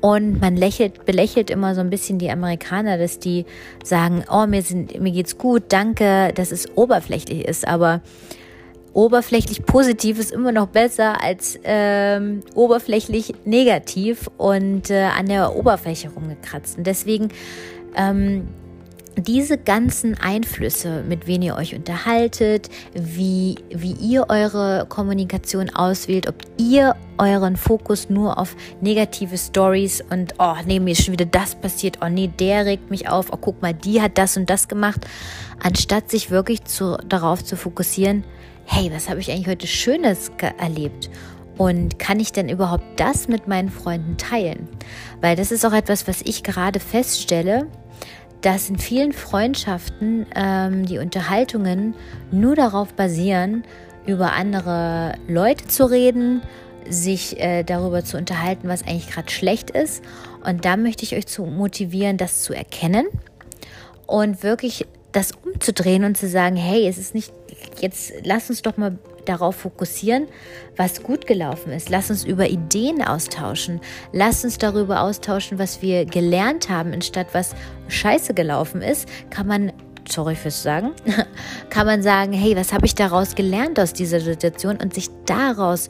[0.00, 3.46] Und man lächelt, belächelt immer so ein bisschen die Amerikaner, dass die
[3.82, 7.66] sagen, oh, mir, sind, mir geht's gut, danke, dass es oberflächlich ist.
[7.66, 8.00] Aber
[8.92, 16.10] oberflächlich positiv ist immer noch besser als ähm, oberflächlich negativ und äh, an der Oberfläche
[16.10, 16.78] rumgekratzt.
[16.78, 17.28] Und deswegen
[17.96, 18.48] ähm,
[19.18, 26.36] diese ganzen Einflüsse, mit wem ihr euch unterhaltet, wie, wie ihr eure Kommunikation auswählt, ob
[26.56, 31.54] ihr euren Fokus nur auf negative Stories und oh nee, mir ist schon wieder das
[31.54, 34.68] passiert, oh nee, der regt mich auf, oh guck mal, die hat das und das
[34.68, 35.00] gemacht,
[35.60, 38.24] anstatt sich wirklich zu, darauf zu fokussieren,
[38.64, 41.10] hey, was habe ich eigentlich heute Schönes erlebt?
[41.56, 44.68] Und kann ich denn überhaupt das mit meinen Freunden teilen?
[45.20, 47.66] Weil das ist auch etwas, was ich gerade feststelle,
[48.40, 51.94] dass in vielen Freundschaften ähm, die Unterhaltungen
[52.30, 53.64] nur darauf basieren,
[54.06, 56.42] über andere Leute zu reden,
[56.88, 60.02] sich äh, darüber zu unterhalten, was eigentlich gerade schlecht ist.
[60.44, 63.06] Und da möchte ich euch zu motivieren, das zu erkennen
[64.06, 67.32] und wirklich das umzudrehen und zu sagen, hey, es ist nicht
[67.80, 68.98] jetzt lass uns doch mal
[69.28, 70.26] darauf fokussieren,
[70.76, 71.90] was gut gelaufen ist.
[71.90, 73.80] Lass uns über Ideen austauschen.
[74.12, 77.54] Lass uns darüber austauschen, was wir gelernt haben, anstatt was
[77.88, 79.72] scheiße gelaufen ist, kann man
[80.08, 80.92] sorry fürs Sagen,
[81.70, 85.88] kann man sagen, hey, was habe ich daraus gelernt aus dieser Situation und sich daraus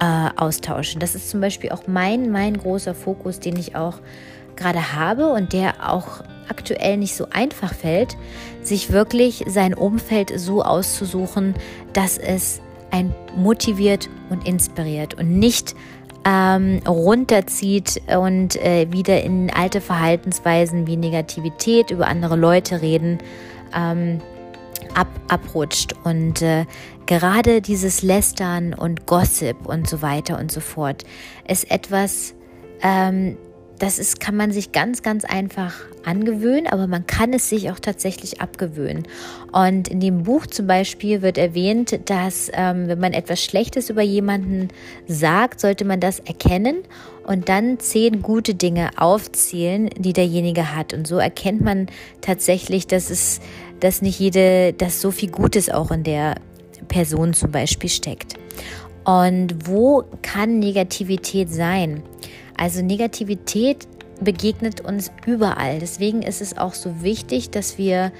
[0.00, 1.00] äh, austauschen.
[1.00, 4.00] Das ist zum Beispiel auch mein, mein großer Fokus, den ich auch
[4.56, 8.16] gerade habe und der auch aktuell nicht so einfach fällt,
[8.62, 11.54] sich wirklich sein Umfeld so auszusuchen,
[11.92, 15.74] dass es ein motiviert und inspiriert und nicht
[16.24, 23.18] ähm, runterzieht und äh, wieder in alte Verhaltensweisen wie Negativität über andere Leute reden
[23.74, 24.20] ähm,
[24.94, 25.94] ab, abrutscht.
[26.04, 26.66] Und äh,
[27.06, 31.04] gerade dieses Lästern und Gossip und so weiter und so fort
[31.46, 32.34] ist etwas,
[32.82, 33.36] ähm,
[33.78, 37.78] das ist, kann man sich ganz, ganz einfach angewöhnen, aber man kann es sich auch
[37.78, 39.06] tatsächlich abgewöhnen.
[39.52, 44.02] Und in dem Buch zum Beispiel wird erwähnt, dass ähm, wenn man etwas Schlechtes über
[44.02, 44.68] jemanden
[45.06, 46.78] sagt, sollte man das erkennen
[47.26, 50.94] und dann zehn gute Dinge aufzählen, die derjenige hat.
[50.94, 51.86] Und so erkennt man
[52.20, 53.40] tatsächlich, dass es,
[53.80, 56.36] dass nicht jede, dass so viel Gutes auch in der
[56.88, 58.34] Person zum Beispiel steckt.
[59.04, 62.02] Und wo kann Negativität sein?
[62.56, 63.86] Also Negativität
[64.20, 65.78] begegnet uns überall.
[65.78, 68.12] Deswegen ist es auch so wichtig, dass wir,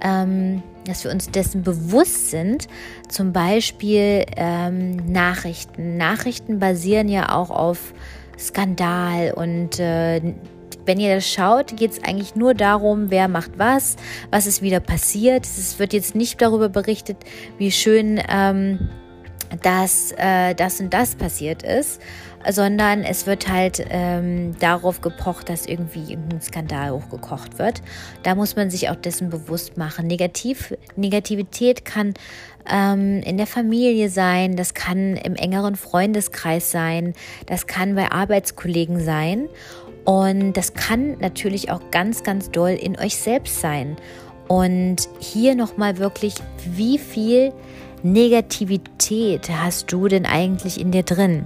[0.00, 2.68] ähm, dass wir uns dessen bewusst sind.
[3.08, 5.96] Zum Beispiel ähm, Nachrichten.
[5.96, 7.94] Nachrichten basieren ja auch auf
[8.38, 10.20] Skandal und äh,
[10.84, 13.96] wenn ihr das schaut, geht es eigentlich nur darum, wer macht was,
[14.30, 15.44] was ist wieder passiert.
[15.44, 17.16] Es wird jetzt nicht darüber berichtet,
[17.58, 18.88] wie schön ähm,
[19.62, 22.00] dass äh, das und das passiert ist,
[22.50, 27.82] sondern es wird halt ähm, darauf gepocht, dass irgendwie irgendein Skandal hochgekocht wird.
[28.22, 30.06] Da muss man sich auch dessen bewusst machen.
[30.06, 32.14] Negativ, Negativität kann
[32.70, 37.14] ähm, in der Familie sein, das kann im engeren Freundeskreis sein,
[37.46, 39.48] das kann bei Arbeitskollegen sein
[40.04, 43.96] und das kann natürlich auch ganz, ganz doll in euch selbst sein.
[44.48, 47.52] Und hier nochmal wirklich, wie viel
[48.04, 51.44] Negativität hast du denn eigentlich in dir drin?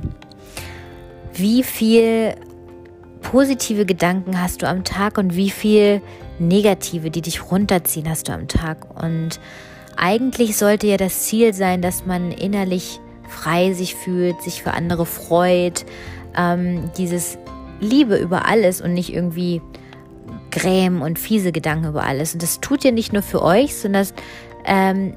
[1.40, 2.34] Wie viel
[3.22, 6.02] positive Gedanken hast du am Tag und wie viel
[6.38, 9.02] negative, die dich runterziehen, hast du am Tag?
[9.02, 9.40] Und
[9.96, 15.06] eigentlich sollte ja das Ziel sein, dass man innerlich frei sich fühlt, sich für andere
[15.06, 15.86] freut,
[16.36, 17.38] ähm, dieses
[17.80, 19.62] Liebe über alles und nicht irgendwie
[20.50, 22.34] Grämen und fiese Gedanken über alles.
[22.34, 24.14] Und das tut ihr nicht nur für euch, sondern das,
[24.66, 25.16] ähm,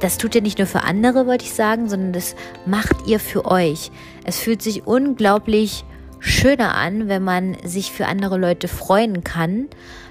[0.00, 2.34] das tut ihr nicht nur für andere, wollte ich sagen, sondern das
[2.66, 3.90] macht ihr für euch.
[4.24, 5.84] Es fühlt sich unglaublich
[6.20, 9.68] schöner an, wenn man sich für andere Leute freuen kann,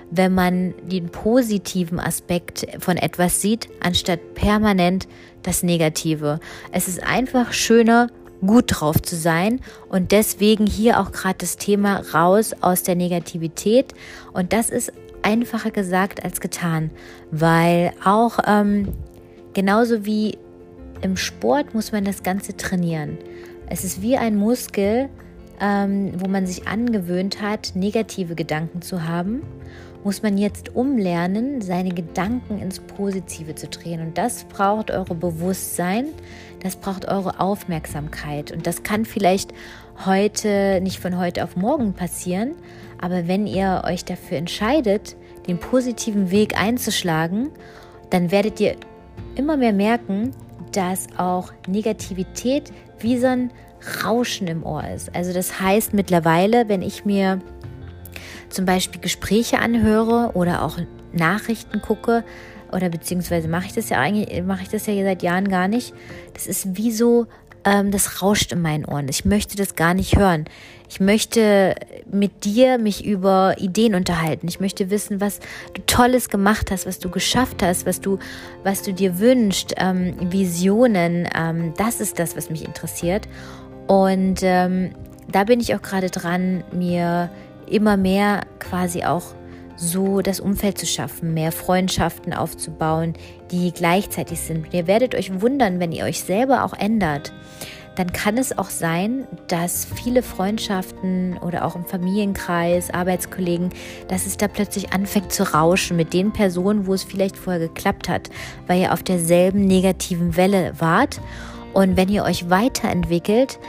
[0.09, 5.07] wenn man den positiven Aspekt von etwas sieht, anstatt permanent
[5.43, 6.39] das Negative.
[6.71, 8.09] Es ist einfach schöner,
[8.45, 13.93] gut drauf zu sein und deswegen hier auch gerade das Thema raus aus der Negativität
[14.31, 16.91] und das ist einfacher gesagt als getan,
[17.31, 18.93] weil auch ähm,
[19.57, 20.37] genauso wie
[21.01, 23.17] im Sport muss man das Ganze trainieren.
[23.67, 25.09] Es ist wie ein Muskel,
[25.59, 29.41] ähm, wo man sich angewöhnt hat, negative Gedanken zu haben
[30.07, 33.99] muss man jetzt umlernen, seine Gedanken ins Positive zu drehen.
[33.99, 36.05] Und das braucht eure Bewusstsein,
[36.63, 38.53] das braucht eure Aufmerksamkeit.
[38.53, 39.53] Und das kann vielleicht
[40.05, 42.55] heute, nicht von heute auf morgen passieren,
[43.01, 45.17] aber wenn ihr euch dafür entscheidet,
[45.47, 47.49] den positiven Weg einzuschlagen,
[48.09, 48.77] dann werdet ihr
[49.35, 50.31] immer mehr merken,
[50.71, 53.51] dass auch Negativität wie so ein
[54.03, 55.15] Rauschen im Ohr ist.
[55.15, 57.39] Also das heißt mittlerweile, wenn ich mir
[58.49, 60.77] zum Beispiel Gespräche anhöre oder auch
[61.13, 62.23] Nachrichten gucke,
[62.71, 65.93] oder beziehungsweise mache ich das ja eigentlich, mache ich das ja seit Jahren gar nicht.
[66.33, 67.27] Das ist wie so,
[67.63, 69.07] ähm, das rauscht in meinen Ohren.
[69.07, 70.45] Ich möchte das gar nicht hören.
[70.89, 71.75] Ich möchte
[72.09, 74.47] mit dir mich über Ideen unterhalten.
[74.47, 75.39] Ich möchte wissen, was
[75.73, 78.19] du Tolles gemacht hast, was du geschafft hast, was du,
[78.63, 81.27] was du dir wünschst, ähm, Visionen.
[81.35, 83.27] Ähm, das ist das, was mich interessiert.
[83.87, 84.91] Und ähm,
[85.29, 87.29] da bin ich auch gerade dran, mir
[87.69, 89.35] immer mehr quasi auch
[89.75, 93.13] so das Umfeld zu schaffen, mehr Freundschaften aufzubauen,
[93.51, 94.73] die gleichzeitig sind.
[94.73, 97.31] ihr werdet euch wundern, wenn ihr euch selber auch ändert,
[97.97, 103.69] dann kann es auch sein, dass viele Freundschaften oder auch im Familienkreis, Arbeitskollegen,
[104.07, 108.07] dass es da plötzlich anfängt zu rauschen mit den Personen, wo es vielleicht vorher geklappt
[108.07, 108.29] hat,
[108.67, 111.19] weil ihr auf derselben negativen Welle wart.
[111.73, 113.59] Und wenn ihr euch weiterentwickelt,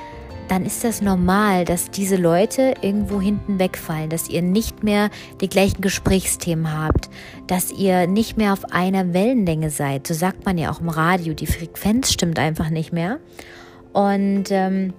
[0.48, 5.10] dann ist das normal, dass diese Leute irgendwo hinten wegfallen, dass ihr nicht mehr
[5.40, 7.08] die gleichen Gesprächsthemen habt,
[7.46, 10.06] dass ihr nicht mehr auf einer Wellenlänge seid.
[10.06, 13.20] So sagt man ja auch im Radio, die Frequenz stimmt einfach nicht mehr.
[13.98, 14.92] Und ähm,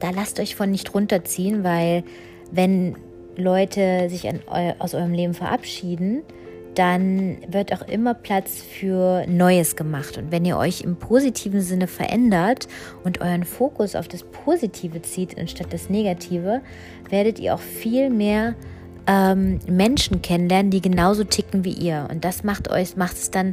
[0.00, 2.02] da lasst euch von nicht runterziehen, weil
[2.50, 2.96] wenn
[3.36, 4.40] Leute sich an,
[4.80, 6.22] aus eurem Leben verabschieden,
[6.74, 10.18] dann wird auch immer Platz für Neues gemacht.
[10.18, 12.66] Und wenn ihr euch im positiven Sinne verändert
[13.04, 16.60] und euren Fokus auf das Positive zieht anstatt das Negative,
[17.10, 18.56] werdet ihr auch viel mehr
[19.06, 22.08] ähm, Menschen kennenlernen, die genauso ticken wie ihr.
[22.10, 23.52] Und das macht euch, macht es dann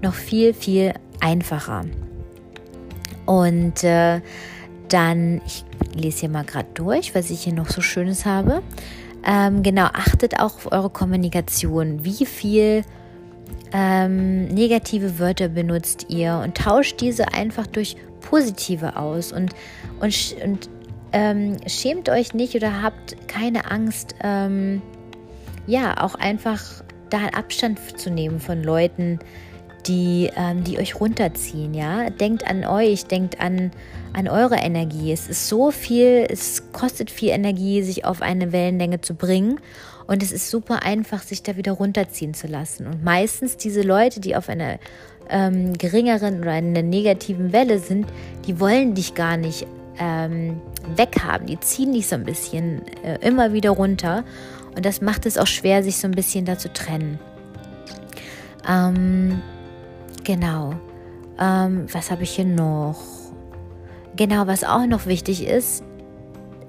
[0.00, 1.84] noch viel, viel einfacher.
[3.26, 4.20] Und äh,
[4.88, 8.62] dann, ich lese hier mal gerade durch, was ich hier noch so Schönes habe.
[9.24, 12.04] Ähm, genau, achtet auch auf eure Kommunikation.
[12.04, 12.82] Wie viel
[13.72, 19.54] ähm, negative Wörter benutzt ihr und tauscht diese einfach durch positive aus und,
[20.00, 20.70] und, und
[21.12, 24.82] ähm, schämt euch nicht oder habt keine Angst, ähm,
[25.66, 29.18] ja, auch einfach da Abstand zu nehmen von Leuten,
[29.86, 32.10] die, ähm, die euch runterziehen, ja.
[32.10, 33.72] Denkt an euch, denkt an,
[34.12, 35.12] an eure Energie.
[35.12, 39.60] Es ist so viel, es kostet viel Energie, sich auf eine Wellenlänge zu bringen.
[40.06, 42.86] Und es ist super einfach, sich da wieder runterziehen zu lassen.
[42.86, 44.78] Und meistens diese Leute, die auf einer
[45.30, 48.06] ähm, geringeren oder einer negativen Welle sind,
[48.46, 49.66] die wollen dich gar nicht
[49.98, 50.60] ähm,
[50.96, 51.46] weghaben.
[51.46, 54.24] Die ziehen dich so ein bisschen äh, immer wieder runter.
[54.74, 57.18] Und das macht es auch schwer, sich so ein bisschen da zu trennen.
[58.68, 59.42] Ähm,
[60.24, 60.74] Genau.
[61.38, 63.00] Ähm, was habe ich hier noch?
[64.16, 65.82] Genau, was auch noch wichtig ist,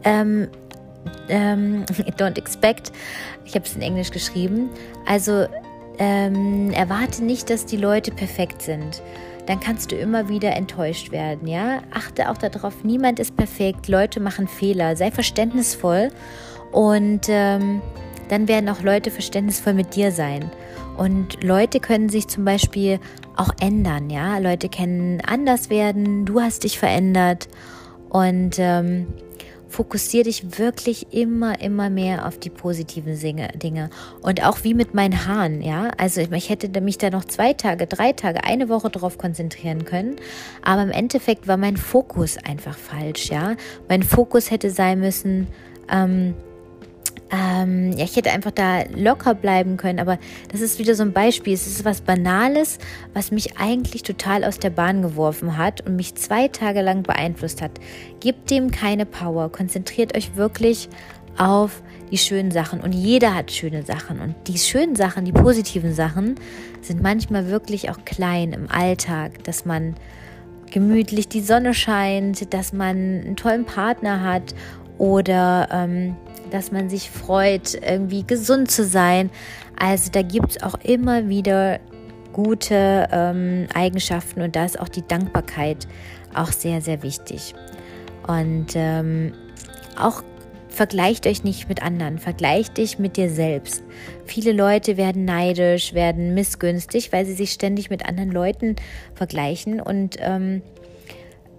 [0.04, 0.48] ähm,
[1.30, 1.86] ähm,
[2.18, 2.92] don't expect,
[3.46, 4.70] ich habe es in Englisch geschrieben,
[5.06, 5.46] also
[6.00, 9.02] ähm, erwarte nicht, dass die Leute perfekt sind.
[9.46, 11.82] Dann kannst du immer wieder enttäuscht werden, ja?
[11.94, 16.10] Achte auch darauf, niemand ist perfekt, Leute machen Fehler, sei verständnisvoll
[16.72, 17.82] und ähm,
[18.30, 20.50] dann werden auch Leute verständnisvoll mit dir sein.
[20.98, 23.00] Und Leute können sich zum Beispiel
[23.36, 24.38] auch ändern, ja.
[24.38, 27.48] Leute können anders werden, du hast dich verändert
[28.10, 29.08] und ähm,
[29.74, 33.90] fokussiere dich wirklich immer, immer mehr auf die positiven Dinge.
[34.22, 35.90] Und auch wie mit meinen Haaren, ja.
[35.98, 40.16] Also ich hätte mich da noch zwei Tage, drei Tage, eine Woche drauf konzentrieren können.
[40.62, 43.56] Aber im Endeffekt war mein Fokus einfach falsch, ja.
[43.90, 45.48] Mein Fokus hätte sein müssen,
[45.92, 46.36] ähm,
[47.34, 50.20] ähm, ja, ich hätte einfach da locker bleiben können, aber
[50.52, 51.54] das ist wieder so ein Beispiel.
[51.54, 52.78] Es ist was Banales,
[53.14, 57.64] was mich eigentlich total aus der Bahn geworfen hat und mich zwei Tage lang beeinflusst
[57.64, 57.72] hat.
[58.20, 59.52] Gebt dem keine Power.
[59.52, 60.90] Konzentriert euch wirklich
[61.36, 61.82] auf
[62.12, 62.82] die schönen Sachen.
[62.82, 64.20] Und jeder hat schöne Sachen.
[64.20, 66.36] Und die schönen Sachen, die positiven Sachen,
[66.82, 69.96] sind manchmal wirklich auch klein im Alltag, dass man
[70.70, 74.54] gemütlich die Sonne scheint, dass man einen tollen Partner hat
[75.00, 76.16] oder ähm,
[76.54, 79.32] dass man sich freut, irgendwie gesund zu sein.
[79.78, 81.80] Also da gibt es auch immer wieder
[82.32, 85.88] gute ähm, Eigenschaften und da ist auch die Dankbarkeit
[86.34, 87.56] auch sehr, sehr wichtig.
[88.28, 89.34] Und ähm,
[90.00, 90.24] auch
[90.70, 93.84] vergleicht euch nicht mit anderen, vergleicht dich mit dir selbst.
[94.26, 98.76] Viele Leute werden neidisch, werden missgünstig, weil sie sich ständig mit anderen Leuten
[99.16, 100.62] vergleichen und ähm,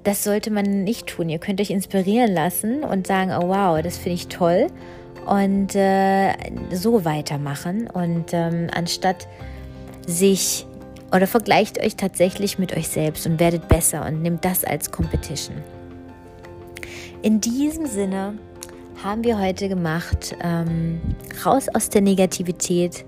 [0.05, 1.28] das sollte man nicht tun.
[1.28, 4.68] Ihr könnt euch inspirieren lassen und sagen, oh wow, das finde ich toll
[5.26, 6.34] und äh,
[6.70, 9.26] so weitermachen und ähm, anstatt
[10.07, 10.66] sich
[11.12, 15.57] oder vergleicht euch tatsächlich mit euch selbst und werdet besser und nehmt das als Competition.
[17.22, 18.36] In diesem Sinne
[19.02, 21.00] haben wir heute gemacht, ähm,
[21.44, 23.05] raus aus der Negativität,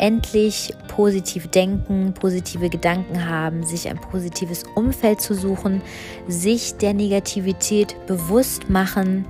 [0.00, 5.82] endlich positiv denken, positive Gedanken haben, sich ein positives Umfeld zu suchen,
[6.26, 9.26] sich der Negativität bewusst machen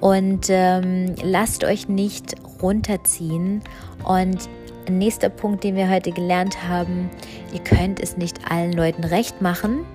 [0.00, 3.62] und ähm, lasst euch nicht runterziehen.
[4.04, 4.48] Und
[4.90, 7.10] nächster Punkt, den wir heute gelernt haben,
[7.52, 9.86] ihr könnt es nicht allen Leuten recht machen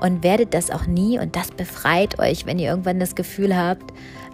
[0.00, 1.20] und werdet das auch nie.
[1.20, 3.92] Und das befreit euch, wenn ihr irgendwann das Gefühl habt,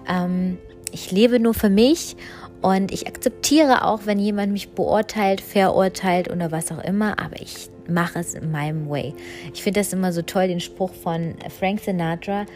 [0.09, 0.57] ähm,
[0.91, 2.17] ich lebe nur für mich
[2.65, 7.69] und ich akzeptiere auch, wenn jemand mich beurteilt, verurteilt oder was auch immer, aber ich
[7.87, 9.13] mache es in meinem Way.
[9.53, 12.47] Ich finde das immer so toll, den Spruch von Frank Sinatra.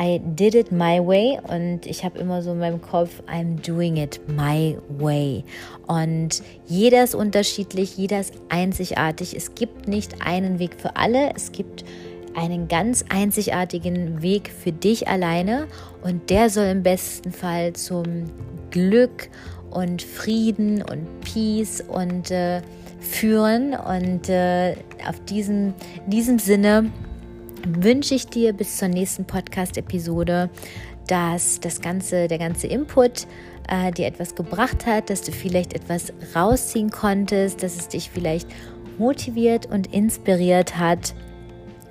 [0.00, 3.98] I did it my way und ich habe immer so in meinem Kopf, I'm doing
[3.98, 5.44] it my way.
[5.86, 9.36] Und jeder ist unterschiedlich, jeder ist einzigartig.
[9.36, 11.34] Es gibt nicht einen Weg für alle.
[11.36, 11.84] Es gibt
[12.34, 15.66] einen ganz einzigartigen Weg für dich alleine
[16.02, 18.24] und der soll im besten Fall zum
[18.70, 19.28] Glück
[19.70, 22.62] und Frieden und Peace und äh,
[23.00, 23.74] führen.
[23.74, 24.76] Und äh,
[25.08, 25.74] auf diesen,
[26.04, 26.90] in diesem Sinne
[27.66, 30.50] wünsche ich dir bis zur nächsten Podcast-Episode,
[31.06, 33.26] dass das ganze, der ganze Input
[33.68, 38.48] äh, dir etwas gebracht hat, dass du vielleicht etwas rausziehen konntest, dass es dich vielleicht
[38.98, 41.14] motiviert und inspiriert hat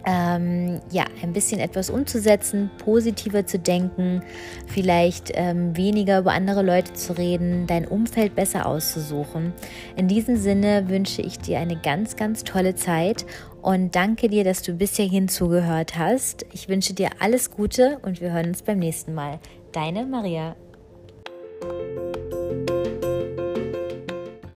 [0.05, 4.21] ähm, ja, ein bisschen etwas umzusetzen, positiver zu denken,
[4.67, 9.53] vielleicht ähm, weniger über andere Leute zu reden, dein Umfeld besser auszusuchen.
[9.95, 13.25] In diesem Sinne wünsche ich dir eine ganz, ganz tolle Zeit
[13.61, 16.45] und danke dir, dass du bis hierhin zugehört hast.
[16.51, 19.39] Ich wünsche dir alles Gute und wir hören uns beim nächsten Mal.
[19.71, 20.55] Deine Maria.